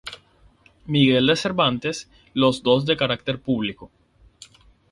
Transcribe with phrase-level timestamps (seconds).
[0.87, 3.91] Miguel de Cervantes", los dos de carácter público.